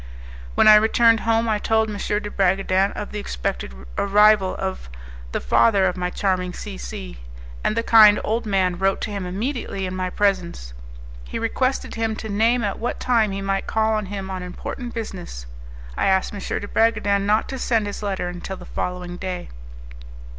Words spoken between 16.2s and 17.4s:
M. de Bragadin